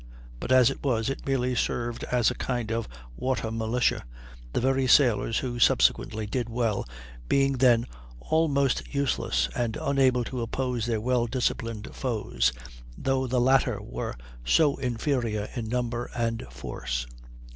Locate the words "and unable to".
9.55-10.41